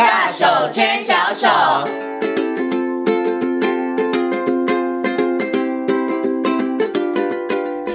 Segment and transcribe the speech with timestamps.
[0.00, 2.09] 大手牵小手。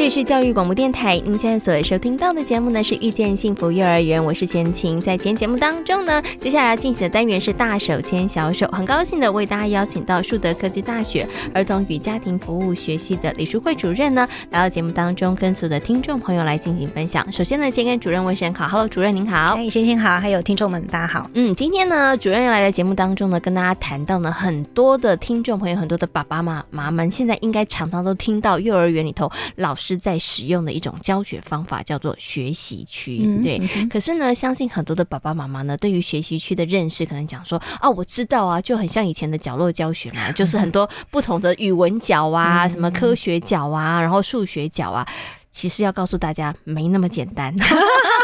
[0.05, 5.02] 这是教育广播电台，您现在所收听到的节目呢是遇见幸福幼儿园，我是贤琴。
[5.02, 17.32] 在今天节目当中呢，接下来要进行的单元是大手牵小手，很高兴的为大家邀请到树德科技大学儿童与家庭服务学系的李淑慧主任呢来到节目当中，跟所有的听众朋友来进行分享。
[17.32, 21.28] 首先呢，先跟主任问声好，Hello，主任您好，哎，贤琴好，还有听众们大家好。
[21.33, 29.94] 嗯，今天呢，主任要来到节目当中呢，跟大家谈到呢，很多的听众朋友，很多的爸爸妈妈们，现在应该常常都听到幼儿园里头老师。
[29.97, 33.59] 在使用的一种教学方法叫做学习区，对。
[33.88, 45.08] 可是呢，相信很多的爸爸妈妈呢，对于学习区的认识，可能讲说啊，我知道啊，就很像以前的角落教学嘛，就 是很多不同的语文角啊，什么科学角啊，然后数学角啊。
[45.52, 47.55] 其实要告诉大家，没那么简单。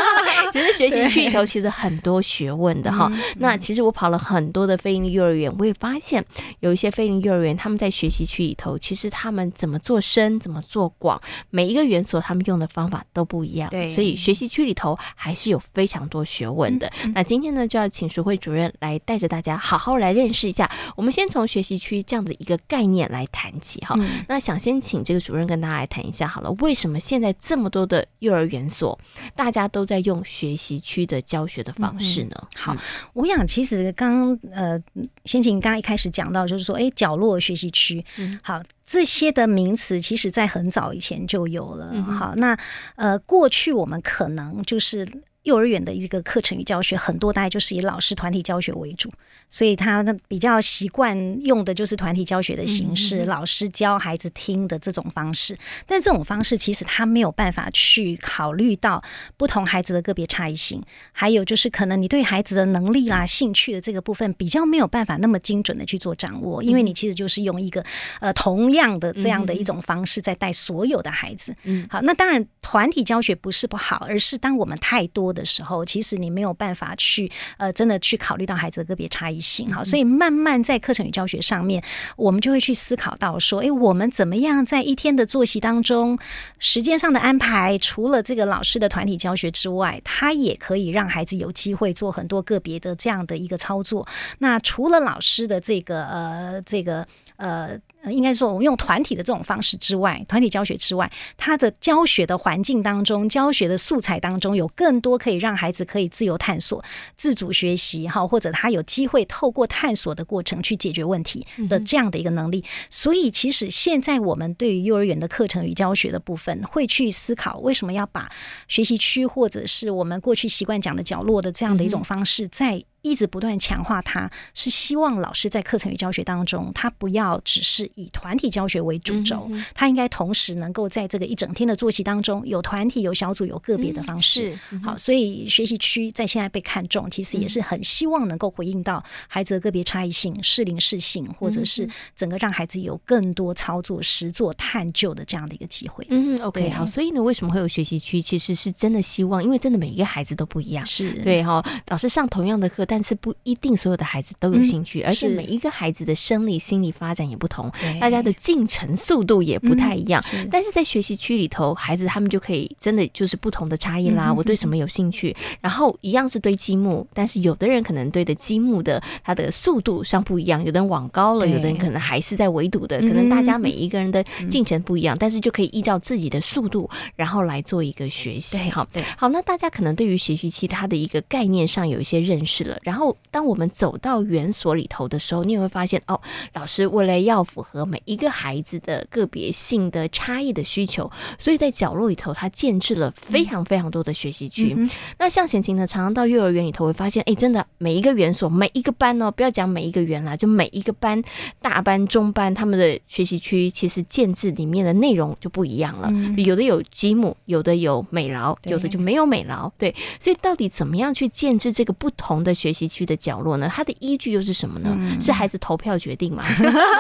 [0.51, 3.11] 其实学习区里头其实很多学问的哈。
[3.37, 6.23] 那其实我跑了很多的非营利幼儿园，我也发现
[6.59, 11.19] 有一些非营利幼儿园，他们在学习区里头，其实他们怎么做深，怎么做广，
[11.49, 13.69] 每一个园所他们用的方法都不一样。
[13.69, 16.91] 对，所以学习区里头还是有非常多学问的。
[17.13, 20.69] 那今天呢，就要请淑慧主任来带着大家好好来认识一下。
[20.95, 23.95] 我们先从学习区这样的一个概念来谈起哈。
[24.27, 28.97] 那想先请这个主任跟大家来谈一下好了，为什么现在这么多的幼儿园所，
[29.35, 32.35] 大家都在用学习区的教学的方式呢？
[32.39, 32.77] 嗯、好，
[33.11, 34.81] 我想其实刚呃，
[35.25, 41.91] 先前刚刚一开始讲到，就是说，哎，角落学习区，嗯、好，这些的名词，其实在很早以前就有了。
[41.93, 42.57] 嗯、好，那
[42.95, 45.05] 呃，过去我们可能就是
[45.43, 49.11] 幼儿园的一个课程与教学，很多大概就是以老师团体教学为主。
[49.53, 55.57] 所以他比较习惯用的就是团体教学的形式，老师教孩子听的这种方式。
[55.85, 59.03] 但这种方式其实他没有办法去考虑到
[59.35, 60.81] 不同孩子的个别差异性，
[61.11, 67.83] 还有就是可能你对孩子的能力啦、兴趣的这个部分比较没有办法那么精准的去做掌握，因为你其实就是用一个
[68.21, 71.53] 呃同样的这样的一种方式在带所有的孩子。
[71.63, 79.41] 嗯，好，那当然团体教学不是不好，而是当我们太多的时候，其实你没有办法去呃真的去考虑到孩子的个别差异。
[79.41, 81.83] 性哈，所以慢慢在课程与教学上面，
[82.15, 86.17] 我们就会去思考到说，诶，我们怎么样在一天的作息当中，
[86.59, 94.07] 时间上的安排，除了这个老师的团体教学之外，他也可以让孩子有机会做很多个别的这样的一个操作。
[94.37, 97.05] 那除了老师的这个呃，这个
[97.41, 97.79] 呃。
[98.05, 101.07] 应该说，我们用团体的这种方式之外，团体教学之外，
[101.37, 106.83] 他的教学的环境当中，教学的素材当中，有更多可以让孩子可以自由探索、
[107.15, 112.65] 自主学习，哈，或者他有机会透过探索的过程去解决问题的这样的一个能力。
[112.89, 118.31] 所以，其实现在我们对于幼儿园的课程与教学的部分，会去思考为什么要把
[118.67, 122.83] 学习区或者是我们过去习惯讲的角落的这样的一种方式在。
[123.01, 134.55] 一直不断强化它，是希望老师在课程与教学当中，他不要只是以团体教学为主轴，他应该同时能够在这个一整天的作息当中，有团体、有小组、有个别的方式。
[134.83, 146.05] 好，所以学习区在现在被看重，其实也是很希望能够回应到孩子的个别差异性、适龄适性，或者是整个让孩子有更多操作、实作、探究的这样的一个机会。
[146.09, 146.85] 嗯，OK，好。
[146.85, 148.21] 所以呢，为什么会有学习区？
[148.21, 151.65] 其实是真的希望，因为真的每一个孩子都不一样，是对哈。
[151.87, 152.85] 老师上同样的课。
[152.91, 157.71] 但是不一定所有的孩子都有兴趣，嗯、而且每一个孩子的生理心理发展也不同，
[158.01, 160.21] 大家的进程速度也不太一样。
[160.23, 164.27] 嗯、是但是在学习区里头，孩子他们就可以真的就是不同的差异啦。
[164.27, 165.33] 嗯、我对什么有兴趣？
[165.39, 178.69] 嗯、然后一样是堆积木，但是有的人可能堆的积木的它的速度上不一样，有的人往高了，有的人可能还是在围堵的，可能大家每一个人的进程不一样，嗯、但是就可以依照自己的速度，然后来做一个学习。
[178.69, 182.77] 好，对，好，那大家可能对于学习期它的一个概念上有一些认识了。
[182.83, 186.19] 然后，当我们走到园所里头的时候，你也会发现，哦，
[186.53, 194.73] 老师为了要符合每一个孩子的个别性的差异的需求，所以在角落里头，他建置了非常非常多的学习区。
[194.77, 194.89] 嗯、
[195.19, 201.21] 那像贤琴呢，常常到幼儿园里头会发现，哎，真的每一个园所，每一个班哦，不要讲每一个园啦，就每一个班，
[201.61, 206.09] 大班、中班，他们的学习区其实建制里面的内容就不一样了。
[206.11, 209.71] 嗯、有的有积木，有的有美劳，有的就没有美劳。
[209.77, 213.69] 对，所以到底怎么样去建制这个不同的学习区的角落呢？
[213.71, 214.95] 它的依据又是什么呢？
[214.99, 216.43] 嗯、是孩子投票决定吗？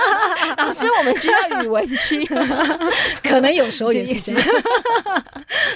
[0.57, 2.25] 老师，我们需要语文区，
[3.23, 4.43] 可能有时候也是这样。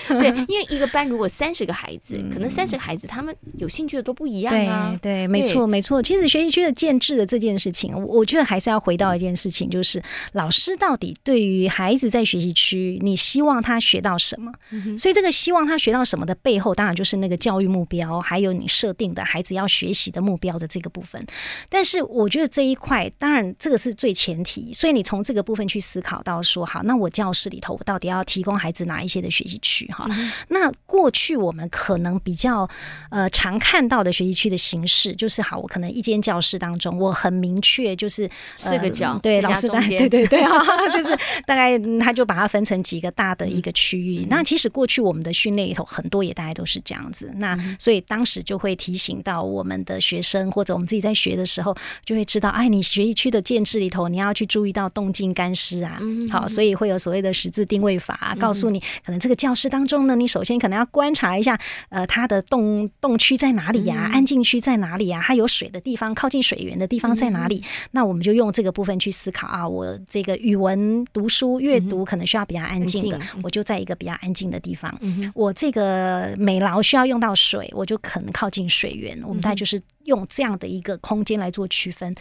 [0.20, 4.98] 对，因为一个班如果三十个孩子，嗯、可能三十个孩子他们有兴趣的都不一样啊。
[5.02, 6.02] 对，对，没错，没错。
[6.02, 10.02] 其实学习区的建制的这件事情，我觉得还是要回到一件事情，就是
[10.34, 14.52] 老师到底对于孩子在学习区，你希望他学到什么？
[14.72, 19.85] 嗯、所以这个希望他学到什么的背后，当然就是那个教育目标，还有你设定的孩子要学。
[19.86, 21.24] 学习的目标的这个部分。
[21.70, 29.86] 但是我觉得这一块，当然这个是最前提，所以你从这个部分去思考到说，好，那我教室里头我到底要提供孩子哪一些的学习区？
[29.92, 32.68] 哈、嗯，那过去我们可能比较
[33.12, 40.44] 呃常看到的学习区的形式，就是好，我可能一间教室当中，我很明确就是四个角，呃、对，老师对对对对，
[40.92, 41.16] 就是
[41.46, 44.22] 大概他就把它分成几个大的一个区域。
[44.24, 47.32] 嗯、那其实过去我们的训练里头很多也大概都是这样子。
[47.36, 51.76] 那所以当时就会提醒到我们的学生，或者我们自己在学的时候，
[52.06, 56.00] 就会知道，哎，你学习区的建制里头，你要去注意到动静干湿啊。
[56.32, 64.10] 好，所以会有所谓的十字定位法，告诉你可能这个教室当中呢，你首先可能要观察一下，呃，它的动动区在哪里呀？
[64.14, 65.22] 安静区在哪里呀？
[65.26, 67.64] 它有水的地方，靠近水源的地方在哪里？
[67.92, 74.94] 那我们就用这个部分去思考啊，我这个语文读书阅读可能需要比较安静的，我就在一个比较安静的地方。
[75.34, 79.20] 我这个美劳需要用到水，我就可能靠近水源。
[79.26, 82.16] 我们大概就是用这样的一个空间来做区分。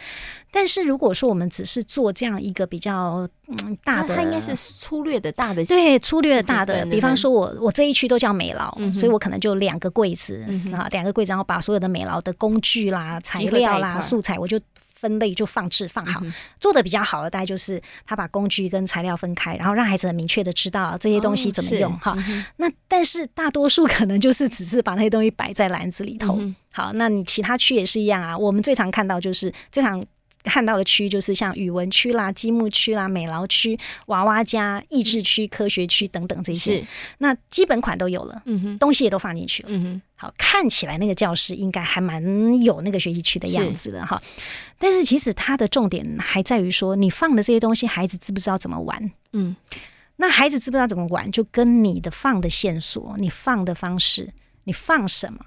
[0.51, 6.85] 但是如果说我们只是做这样一个比较嗯大的，它应该是粗略的大的，对，粗略的大的。
[6.87, 10.43] 比方说我我这一区都叫美劳，嗯、所以我可能就两个柜子
[10.73, 14.59] 啊，两、嗯、个柜子，然后把所有的美劳的工具啦、材料啦、素材，我就。
[15.05, 22.13] 分类就放置放好，嗯、做的比较好的大概就是他把工具跟材料分开，然后让孩子很明确的知道这些东西怎么用哈。
[22.13, 26.37] 哦嗯、那但是大多数可能就是只是把那些东西摆在篮子里头。
[26.39, 28.35] 嗯、好，那你其他区也是一样啊。
[28.35, 30.03] 我们最常看到就是最常。
[30.45, 36.85] 看到的区就是像语文区啦、积木区啦、美劳区、娃娃家、益智区、科学区等等这些，
[37.17, 42.23] 那基本款都有了，嗯哼，东西也都放进去了，嗯哼，好，看起来那个教室应该还蛮
[42.61, 44.21] 有那个学习区的样子的哈。
[44.77, 49.11] 但是其实它的重点还在于说，你放的这些东西，孩子知不知道怎么玩？
[49.33, 49.55] 嗯，
[50.17, 54.33] 那孩子知不知道怎么玩，就跟你的放的线索、你放的方式、
[54.65, 55.39] 你放什么。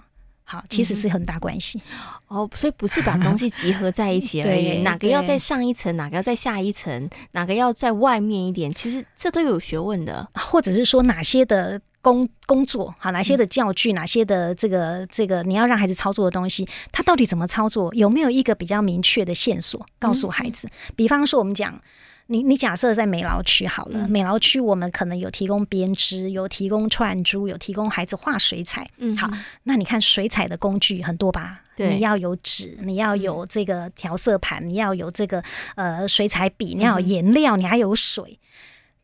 [0.51, 20.67] 好，其实是很大关系、嗯、哦，所以不是把东西集合在一起而已， 哪个要在上一层，哪个要在下一层，哪个要在外面一点，其实这都有学问的，或者是说哪些的工工作，好，哪些的教具，嗯、哪些的这个这个你要让孩子操作的东西，他到底怎么操作，有没有一个比较明确的线索告诉孩子？
[20.67, 21.79] 嗯、比方说，我们讲。
[22.31, 28.87] 你你假设在美劳区好了，嗯、美劳区我们可能有提供编织，有提供串珠，有提供孩子画水彩。
[28.99, 29.31] 嗯，好，
[29.63, 31.63] 那你看水彩的工具很多吧？
[31.75, 35.43] 对，你要有纸，你要有这个调色盘，你要有这个
[35.75, 38.39] 呃水彩笔，你要有颜料，你还有水。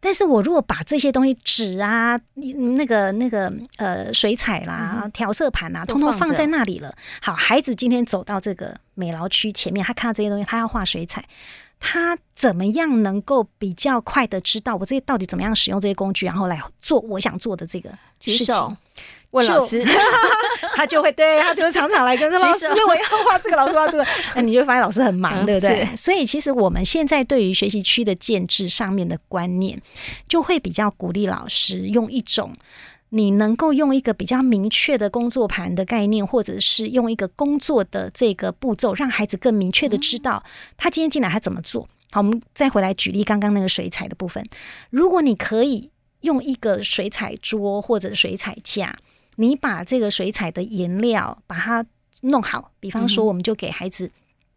[0.00, 2.20] 但是我如果把这些东西纸啊，
[2.76, 11.24] 那个那个呃水彩啦、调色盘啊，通通放在那里了，好，孩子今天走到这个美劳区前面，他看到这些东西，他要画水彩。
[11.86, 17.90] 他怎么样能够比较快的知道我这些到底怎么样使用这些工具，然后来做我想做的这个
[18.20, 18.76] 事情？
[19.32, 19.84] 问老师，
[20.74, 25.86] 他就会对他就会常常来跟说老师，我要画这个，老师画这个，那你就发现老师很忙，对不对？
[25.94, 29.78] 所以其实我们现在对于学习区的建制上面的观念，
[30.26, 32.54] 就会比较鼓励老师用一种。
[33.16, 40.42] 你能够用一个比较明确的工作盘的概念，或者是用一个工作的这个步骤，让孩子更明确的知道
[40.76, 41.88] 他今天进来他怎么做。
[42.10, 44.44] 好，我们再回来举例刚刚那个水彩的部分。
[44.90, 45.90] 如果你可以
[46.22, 48.96] 用一个水彩桌或者水彩架，
[49.36, 51.86] 你把这个水彩的颜料把它
[52.22, 54.10] 弄好，比方说，我们就给孩子。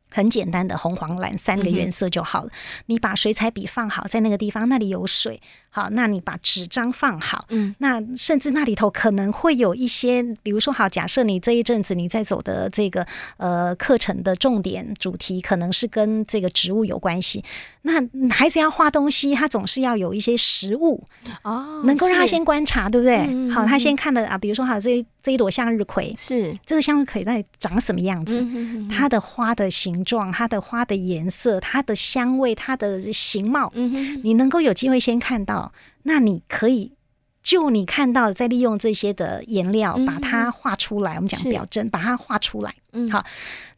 [0.10, 2.50] 很简单的红黄蓝三个颜色就好了。
[2.50, 5.42] 嗯、你把水彩笔放好在那个地方，那里有水。
[5.78, 7.46] 好，那你把纸张放好。
[7.50, 13.06] 嗯，那甚至那里头可能会有一些，比如说，好，假设你这一阵子你在走的这个
[13.38, 17.44] 呃课程的重点主题可能是跟这个植物有关系。
[17.84, 21.04] 那孩子要画东西，他总是要有一些实物
[21.44, 23.28] 哦，能够让他先观察，对不对？
[23.30, 28.42] 嗯、好，他先看的啊，比如说，好，这这一朵向日葵是这个向日葵，那长什么样子？
[28.42, 35.67] 嗯、哼哼它的花的形状、它的花的颜色、它的香味、它的形貌，嗯、哼你能够有机会先看到，
[36.04, 36.94] 那你可以
[37.42, 41.14] 就你看到，再利用这些的颜料把它画出来。
[41.14, 42.74] 嗯、我们讲表征，把它画出来。
[42.94, 43.26] 嗯，好，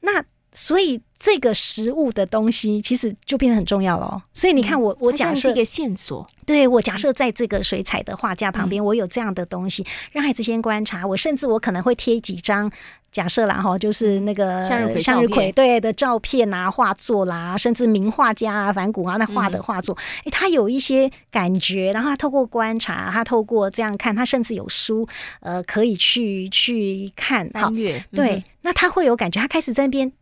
[0.01, 0.23] 那。
[0.51, 4.21] 所以这个实物的东西其实就变得很重要了。
[4.33, 11.05] 所以你看我，我我假设一个线索，对，我假设在这个水彩的画架旁边，我有这样的东西，让孩子先观察。
[11.05, 12.69] 我甚至我可能会贴几张。
[13.11, 14.63] 假设啦哈，就是那个
[14.99, 25.07] 向日葵对的照片啊、画作啦，甚至名画家啊、梵谷啊那画的画作，哎、嗯，他有一些感觉，然后他透过观察，他透过这样看，他甚至有书
[25.39, 27.69] 呃可以去去看哈。
[27.73, 30.15] 阅对，嗯、那他会有感觉，他开始在那边，他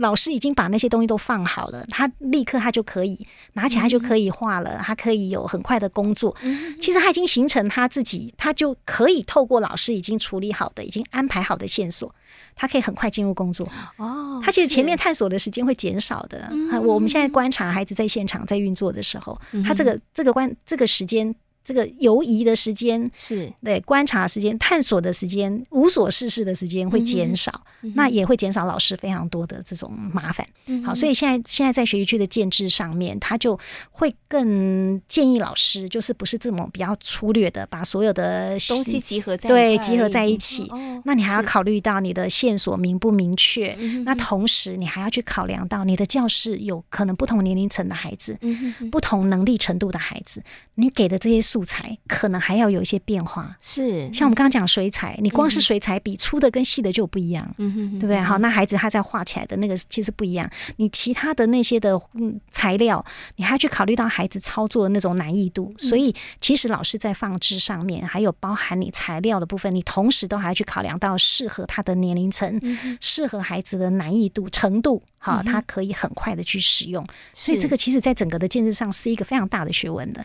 [0.00, 6.34] 老师已经把那些东西都放好了，他立刻他就可以拿起来就可以画了，他可以有很快的工作。
[6.80, 12.14] 其实他已经形成他自己，他就可以透过老师已经处理好的、已经安排好的线索。
[12.56, 13.66] 他可以很快进入工作
[13.96, 16.50] 哦，他其实前面探索的时间会减少的。
[16.72, 21.34] 我我们现在观察孩子在现场在运作的时候，他这个这个关这个时间。
[21.70, 23.48] 这个游移的时间是。
[23.62, 30.44] 对观察时间、探索的时间、无所事事的时间会减少，嗯、那也会减少老师非常多的这种麻烦。
[30.66, 33.56] 嗯、好，所以现在现在在学习区的建制上面，他就
[33.92, 40.66] 会更建议老师，就是不是这么比较粗略的把所有的东西集合在对集合在一起。
[40.70, 43.78] 哦、那你还要考虑到你的线索明不明确？
[43.78, 50.42] 是那同时你还要去考量到你的教室有可能不同年龄层的孩子，嗯、不同能力程度的孩子，
[50.74, 58.18] 你给的这些素材可能还要有一些变化，是像我们刚刚讲水彩，你光是水彩笔粗的跟细的就不一样，嗯哼，对不对？
[58.18, 63.04] 好，那孩子他在画起来的那个其实不一样，你其他的那些的嗯材料，
[63.36, 72.58] 你还要去考虑到孩子操作的那种难易度，所以其实老师在放置上面，还有包含你材料的部分，你同时都还要去考量到适合他的年龄层，
[73.02, 80.24] 适合孩子的难易度程度，好，他可以很快的去使用，所以这个其实在整个的建设上是一个非常大的学问的。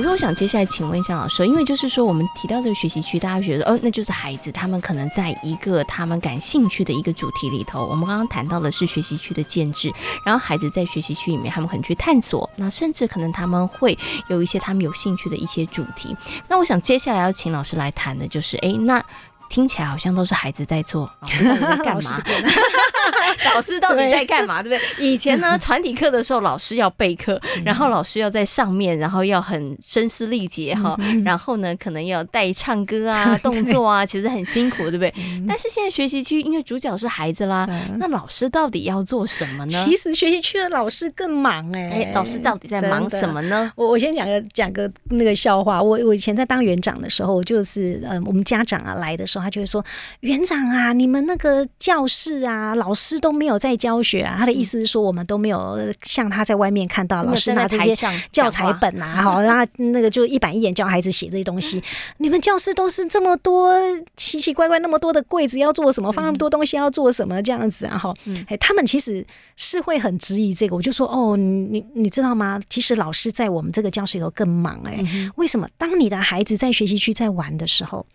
[0.00, 7.84] 可是我想接下来请问一下老师，因为就是说我们提到这个学习区，大家觉得哦，那就是孩子他们可能在一个他们感兴趣的一个主题里头。
[7.84, 9.92] 我们刚刚谈到的是学习区的建制，
[10.24, 13.98] 然后孩子在学习区里面，他们很去探索，那甚至可能他们会
[14.30, 16.16] 有一些他们有兴趣的一些主题。
[16.48, 19.04] 那我想接下来要请老师来谈的就是，哎，那。
[19.50, 22.22] 听起来好像都是孩子在做，老师到底在干嘛？
[23.54, 24.62] 老师到底在干嘛？
[24.62, 25.04] 对不对？
[25.04, 35.12] 以前呢，团体课的时候，老师要备课，然后老师要在上面，然后要很声嘶力竭哈，然后呢，可能要带唱歌啊、 动作啊，其实很辛苦，对不对？
[35.48, 39.84] 但是现在学习区，因为主角是孩子啦，那老师到底要做什么呢？
[39.84, 43.72] 其实学习区的老师更忙哎，哎老师到底在忙什么呢？
[43.74, 45.82] 我我先讲个讲个那个笑话。
[45.82, 49.39] 我我以前在当园长的时候，就是嗯，我们家长啊来的时候。
[49.42, 49.84] 他就会说
[50.20, 57.94] ：“园长啊，你们那个教室啊，老师都没有在教学啊。”他的意思是说，我们都没有像他在外面看到老师拿这些
[58.32, 61.82] 教材本啊，好，然后那个就一板一眼教孩子写这些东西。
[62.18, 63.78] 你们教室都是这么多
[64.16, 66.10] 奇奇怪怪那么多的柜子要做什么？
[66.12, 67.42] 放那么多东西要做什么？
[67.42, 68.14] 这样子啊，哈，
[68.48, 69.24] 哎，他们其实
[69.56, 70.74] 是会很质疑这个。
[70.76, 72.60] 我就说：“哦，你你知道吗？
[72.68, 75.30] 其实老师在我们这个教室里头更忙哎、欸。
[75.36, 75.68] 为什么？
[75.78, 78.06] 当你的孩子在学习区在玩的时候，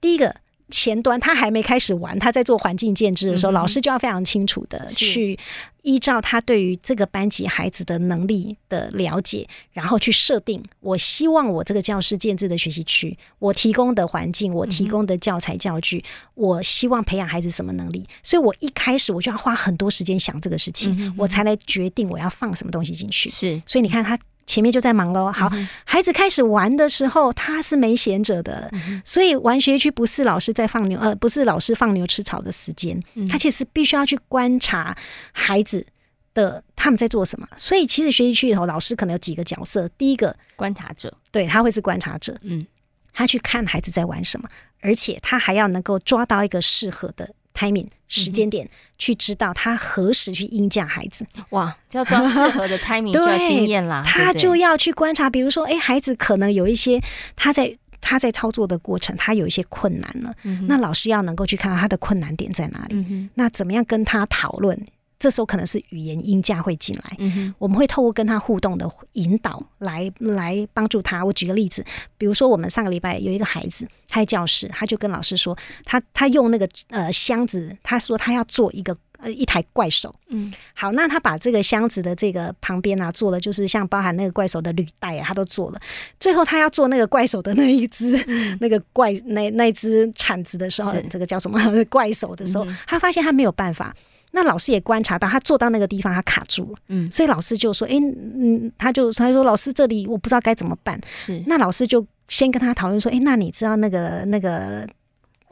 [0.00, 0.34] 第一个。”
[0.72, 5.38] 前端他还没开始玩，他在做环境建制的时候，嗯、老师就要非常清楚的去
[5.82, 10.60] 依照他对于这个班级孩子的能力的了解，然后去设定。
[10.80, 18.04] 我希望我这个教室建制的学习区，我提供的环境，我提供的教材教具，嗯、我希望培养孩子什么能力。
[18.22, 23.28] 所以我一开始我就要花很多时间想这个事情，嗯、我才来决定我要放什么东西进去。
[23.28, 24.18] 是，所以你看他。
[24.52, 25.32] 前面就在忙喽。
[25.32, 33.00] 好，嗯、孩子开始玩的时候，他是没闲着的，嗯、所以玩学区不是老师在放牛，呃，不是老师放牛吃草的时间。
[33.14, 34.94] 嗯、他其实必须要去观察
[35.32, 35.86] 孩子
[36.34, 37.48] 的他们在做什么。
[37.56, 39.88] 所以其实学习区里头，老师可能有几个角色。
[39.96, 42.36] 第一个观察者，对，他会是观察者。
[42.42, 42.66] 嗯，
[43.14, 44.46] 他去看孩子在玩什么，
[44.82, 47.34] 而且他还要能够抓到一个适合的。
[47.54, 48.68] Timing 时间点，
[48.98, 51.26] 去知道他何时去应教孩子。
[51.50, 54.02] 哇，要抓适合的 timing 就要经验啦。
[54.06, 57.00] 他就要去观察，比如说，哎，孩子可能有一些
[57.36, 60.34] 他在他在操作的过程，他有一些困难了。
[60.42, 62.96] 嗯、那老师要能够去看到他的困难点在哪里。
[62.96, 64.78] 嗯、那怎么样跟他讨论？
[65.22, 71.24] 这时候可能是语言音价会进来，嗯、我们会透过跟他互动的引导来来帮助他。
[71.24, 71.84] 我举个例子，
[72.18, 80.12] 比如说我们上个礼拜有一个孩子，他在教室，他就跟老师说，他他用那个呃箱子，他说他要做一个呃一台怪手。
[80.30, 85.80] 嗯，好，那他把这个箱子的这个旁边啊做了，就是像包含那个怪手的履带啊，他都做了。
[86.18, 93.94] 最后他要做那个怪手的那一只、嗯、 那个怪那那只铲子的时候，这个叫什么 怪手的时候，嗯、他发现他没有办法。
[94.32, 96.78] 那老师也观察到，他坐到那个地方，他卡住了。
[96.88, 104.86] 嗯，所以老师就说：“哎，嗯，他就他说，老师这里我不知道该怎么办。”是，那老师就先跟他讨论说：“哎，那你知道那个那个？”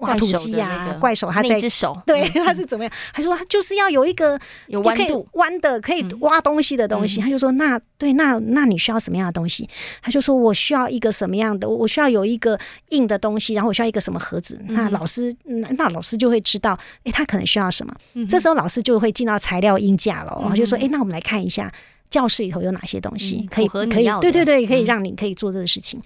[0.00, 2.92] 挖土机啊，怪手，他在一只手，对， 他是怎么样？
[3.12, 7.20] 他说他就是要有一个有弯度、弯的可以挖东西的东西。
[7.20, 9.68] 他就说那对，那那你需要什么样的东西？
[10.02, 11.68] 他就说我需要一个什么样的？
[11.68, 12.58] 我需要有一个
[12.90, 14.60] 硬的东西，然后我需要一个什么盒子？
[14.68, 17.94] 那老师，那老师就会知道，哎，他可能需要什么？
[18.28, 21.72] 这时候老师就会进到材料音架了，然后就说，哎，那我们来看一下
[22.08, 26.00] 教室里头有哪些东西可以可以，对对对，可以让你可以做这个事情。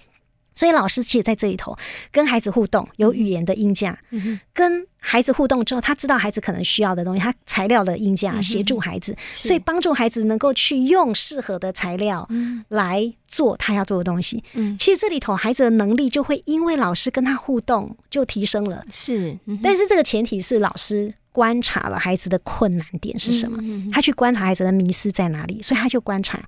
[0.55, 1.77] 所以老师其实在这里头
[2.11, 12.27] 跟孩子互动，有语言的音架，嗯、跟孩子互动之后，他知道孩子可能需要的东西，他材料的音架协助孩子，嗯、所以帮助孩子能够去用适合的材料
[12.69, 14.43] 来做他要做的东西。
[14.53, 18.83] 嗯，其实这里头孩子的能力就会因为老师跟他互动就提升了。
[18.89, 26.41] 是，嗯、但是这个前提是老师观察了孩子的困难点是什么，嗯、他去观察孩子的迷失在哪里，所以他就观察。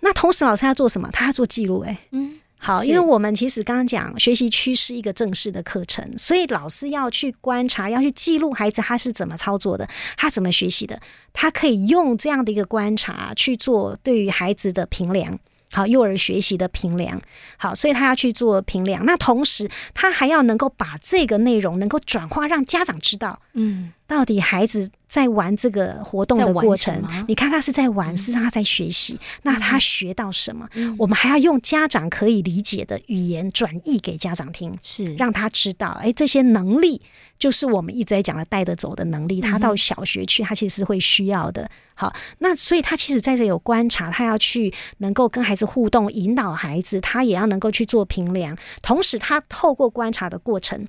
[0.00, 1.10] 那同时老师要做什么？
[1.12, 1.80] 他要做记录。
[1.80, 2.38] 哎，嗯。
[2.58, 11.00] 好，因为我们其实刚刚讲学习区是一个正式的课程，所以老师要去观察，要去记录孩子他是怎么操作的，他怎么学习的，
[11.32, 15.38] 他可以用这样的一个观察去做对于孩子的评量。
[15.70, 17.20] 好，幼儿学习的评量，
[17.58, 19.04] 好，所以他要去做评量。
[19.04, 29.12] 那同时，他还要能够把这个内容能够转化，让家长知道，嗯，到底孩子在玩这个活动的过程，你看他是在玩，是他在学习。
[29.14, 30.66] 嗯、那他学到什么？
[30.72, 37.02] 嗯、我们还要用家长可以理解的语言转译给家长听，是让他知道，哎，这些能力
[37.38, 39.42] 就是我们一直在讲的带得走的能力。
[39.42, 41.70] 他到小学去，他其实是会需要的。
[41.92, 48.56] 好，那所以他其实在这有观察，他要去能够跟孩子互动，引导孩子，他也要能够去做评量。
[48.80, 50.88] 同时，他透过观察的过程，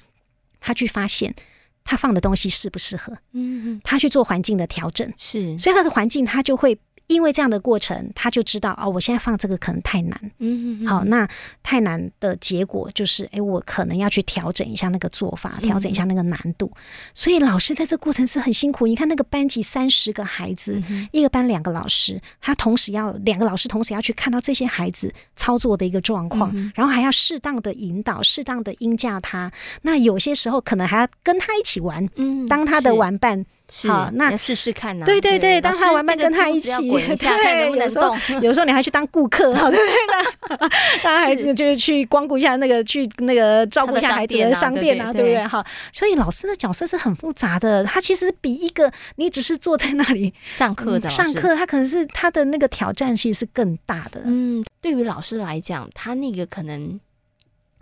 [0.61, 1.35] 他去发现
[1.83, 6.79] 他放的东西适不适合，嗯嗯，他去做环境的调整，是，所以他的环境他就会。
[7.09, 10.31] 因为这样的过程，他就知道哦，我现在放这个可能太难。
[10.37, 10.87] 嗯嗯。
[10.87, 11.27] 好，那
[11.63, 16.71] 太难的结果就是，哎，我可能要去调整一下那个做法，调整一下那个难度。
[16.75, 16.81] 嗯、
[17.15, 18.85] 所以老师在这过程是很辛苦。
[18.85, 29.51] 你看那个班级三十个孩子，嗯、一个班两个老师，他同时要两个老师同时要去看到这些孩子操作的一个状况，嗯、然后还要适当的引导，适当的应价他。
[29.81, 33.45] 那有些时候可能还要跟他一起玩，嗯，当他的玩伴。
[33.69, 35.05] 是好，那试试看呐。
[35.05, 40.69] 对对对，当他玩伴跟他一起， 对，有时候 有时候你还去当顾客， 对不对？
[41.03, 45.47] 那孩子就是去光顾一下那个，去那个照顾一下孩子的商店啊，对不对？
[45.47, 54.21] 哈，所以老师的角色是很复杂的，他其实比一个你只是坐在那里上课的上课，他可能是他的那个挑战性是更大的。
[54.25, 56.99] 嗯，对于老师来讲，他那个可能。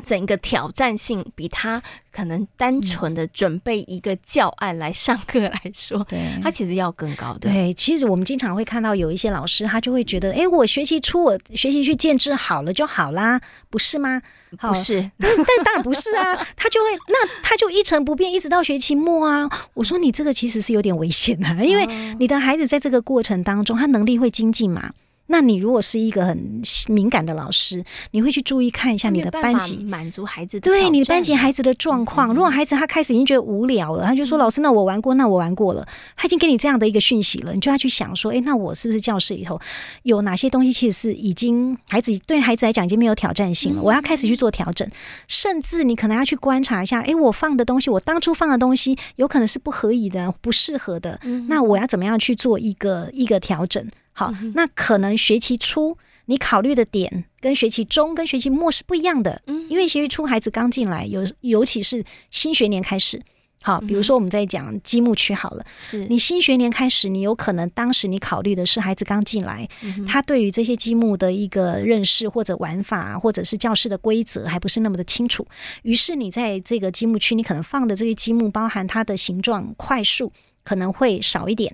[0.04, 7.50] 整个挑战性比他可能单纯的准备一个教案来上课来说，对，他其实要更高的。
[7.50, 14.22] 对，其实我们经常会看到有一些老师，他就会觉得，哎，我学期初我学习去建制好了就好啦，不是吗？
[14.62, 19.50] 不是，但但当然不是啊， 他就会那他就一成不变，一直到学期末啊。
[19.74, 21.86] 我说你这个其实是有点危险的，因为
[22.18, 24.94] 你的孩子在这个过程当中，他能力会精进嘛。
[25.28, 32.34] 那你如果是一个很敏感的老师，你会去注意看一下你的班级，满足孩子的对你的班级孩子的状况。
[32.34, 39.60] 如果孩子他开始已经觉得无聊了，他就说：“老师，那我玩过，那我玩过了。”他已经给你这样的一个讯息了，你就要去想说：“诶，那我是不是教室里头
[40.04, 43.82] 有哪些东西其实是已经孩子对孩子来讲已经没有挑战性了？
[43.82, 44.90] 我要开始去做调整，
[45.28, 53.86] 甚至你可能要去观察一下：诶，我放的东西，我当初放的东西有可能是不合宜的、不适合的，那我要怎么样去做一个一个调整？”
[54.18, 63.22] 好，那可能学期初你考虑的点跟学期中跟学期末是不一样的，嗯，因为学期初孩子刚进来，尤尤其是新学年开始，
[63.62, 66.08] 好，比如说我们在讲积木区好了，是。
[66.08, 69.70] 你新学年开始，你有可能当时你考虑的是孩子刚进来，
[70.08, 75.46] 他对于这些积木的一个认识或者玩法，或者是教室的规则还不是那么的清楚，
[75.84, 80.34] 于是你在这个积木区，你可能放的这些积木包含它的形状、块数。
[80.68, 81.74] 可能会少一点，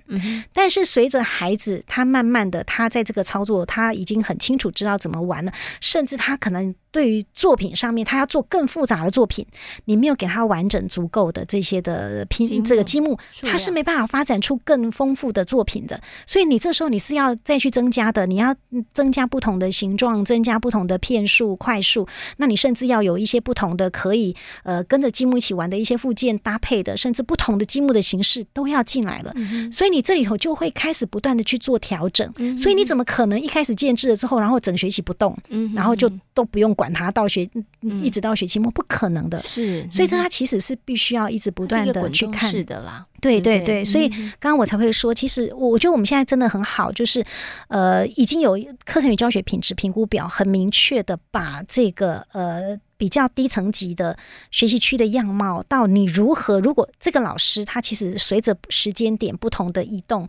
[0.52, 6.72] 但是随着孩子他慢慢的，他在这个操作，他已经很清楚知道怎么玩了，甚至他可能。
[6.94, 9.44] 对于作品上面，他要做更复杂的作品，
[9.86, 16.00] 你没有给他完整足够的这些的拼这个积木，他是没办法发展出更丰富的作品的。
[16.24, 18.54] 所以你这时候你是要再去增加的，你要
[18.92, 22.06] 增加不同的形状，增加不同的片数、块数。
[22.36, 29.32] 那你甚至要有一些不同的可以呃跟着积木一起玩的一些附件搭配的，甚至不同的积木的形式都要进来了。
[29.34, 32.32] 嗯、所以你这里头就会开始不断的去做调整。
[32.36, 36.83] 嗯、所以你怎么可能一开始建制了之后，然后整学期不动，嗯、然后就都不用管？
[36.84, 37.48] 管他到学，
[37.80, 39.38] 一直到学期末，不可能的。
[39.38, 43.06] 是，所以这他其实是必须要一直不断的去看是的啦。
[43.22, 44.06] 对对对，所以
[44.38, 47.24] 刚刚我才会说，其实我我觉得我们现在真的很好，就是
[47.68, 48.52] 呃，已经有
[48.84, 54.14] 课程与教学品质评估表，很明确的把这个呃比较低层级的
[54.50, 60.26] 学习区的样貌，到你如何，如果这个老师他其实随着时间点不同的移动。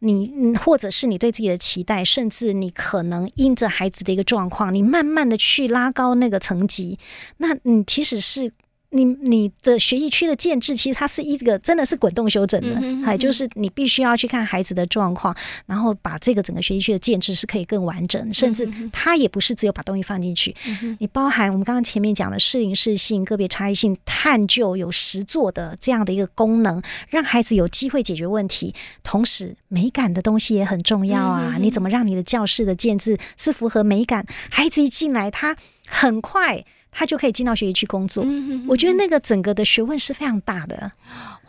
[0.00, 6.98] 你，或者是你对自己的期待，甚至你可能因着孩子的一个状况，你慢慢的去拉高那个层级，
[7.38, 8.52] 那你其实是
[8.90, 31.54] 你你的学习区的建制，其实它是一个真的是滚动修整的，还、嗯嗯、就是你必须要去看孩子的状况，然后把这个整个学习区的建制是可以更完整，甚至它也不是只有把东西放进去，嗯、你包含我们刚刚前面讲的适应适性、个别差异性探究、有实作的这样的一个功能，让孩子有机会解决问题，同时美感的东西也很重要啊！
[31.56, 34.24] 嗯、你怎么让你的教室的建制是符合美感？
[34.48, 35.54] 孩子一进来，他
[35.86, 36.64] 很快。
[36.90, 38.24] 他就可以进到学习区工作。
[38.26, 40.92] 嗯，我觉得那个整个的学问是非常大的。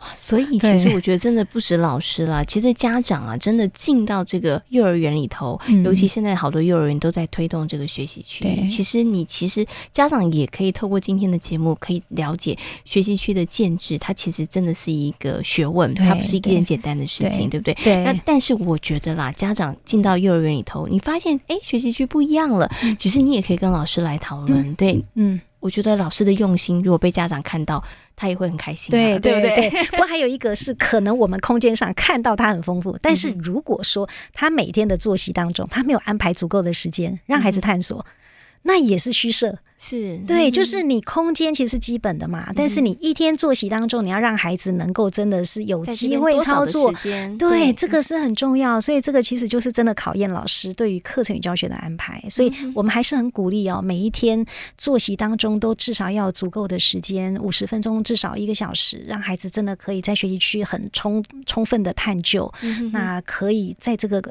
[0.00, 8.66] 哇，所以其实我觉得真的不止老师啦，其实家长啊，真的进到这个幼儿园里头，嗯、尤其现在好多幼儿园都在推动这个学习区。
[8.68, 17.94] 其实你其实家长也可以透过今天的节目，可以了解学习区的建制，它其实真的是一个学问，它不是一件简单的事情，对，对，对不对？
[17.96, 18.04] 对。
[18.04, 24.70] 那但是我觉得啦，家长进到幼儿园里头，你发现哎，学习区不一样了，嗯、其实你也可以跟老师来讨论。
[24.70, 27.82] 嗯、对，嗯，我觉得老师的用心，如果被家长看到。
[28.16, 29.70] 他也会很开心，啊，对对不对？
[29.92, 38.04] 不过还有一个是，可能我们空间上看到他很丰富，但是如果说他每天的作息当中，他没有安排足够的时间让孩子探索，
[38.62, 39.58] 那也是虚设。
[39.82, 48.78] 是对，就是你空间其实是基本的嘛，嗯、但是你一天作息当中，你要让孩子能够真的是有机会操作，对，对，这个是很重要。
[48.78, 52.22] 所以这个其实就是真的考验老师对于课程与教学的安排。
[52.28, 54.44] 所以我们还是很鼓励哦，每一天
[54.76, 62.52] 作息当中都至少要有足够的时间，五十分钟至少一个小时，让孩子真的可以在学习区很充充分的探究。
[62.60, 64.22] 嗯、那可以在这个。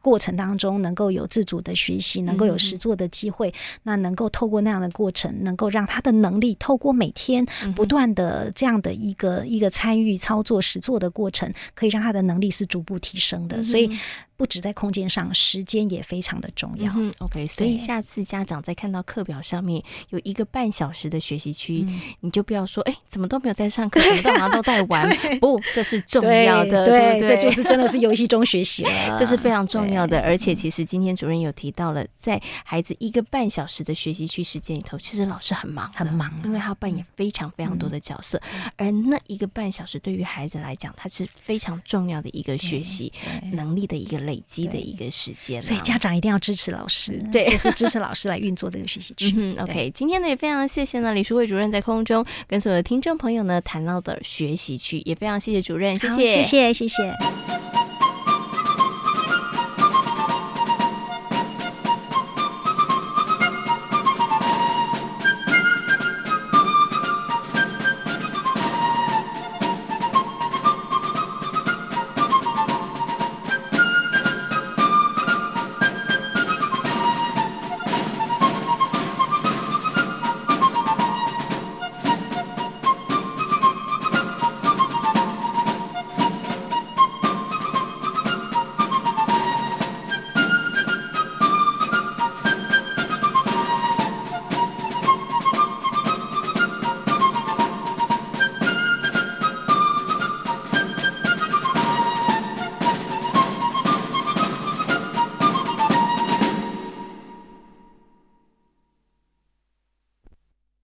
[0.00, 13.90] 过程当中能够有自主的学习，能够有实作的机会，嗯、那能够透过那样的过程，能够让他的能力透过每天不断的这样的一个、嗯、一个参与操作实作的过程，可以让他的能力是逐步提升的，嗯、所以。
[14.38, 16.92] 不止在空间上，时间也非常的重要。
[16.96, 25.12] 嗯，OK，所以下次家长在看到课表上面有一个半小时的学习区，嗯、你就不要说，哎，怎么都没有在上课，怎么都好像都在玩。
[25.42, 30.20] 不，这是重要的，对，这就是真的是游戏中学习了，这是非常重要的。
[30.20, 38.40] 而且，其实今天主任有提到了，在孩子一个半小时的学习区时间里头，其实老师很忙，很忙，因为他要扮演非常非常多的角色。
[38.54, 43.12] 嗯、而那一个半小时对于孩子来讲，他是非常重要的一个学习
[43.50, 44.27] 能力的一个。
[44.28, 49.32] 累积的一个时间，所以家长一定要支持老师，对，就是支持老师来运作这个学习区。
[49.34, 57.87] 嗯，OK，今天呢也非常谢谢呢李淑慧主任在空中跟所有的听众朋友呢谈到的学习区，也非常谢谢主任，谢谢，谢谢，谢谢。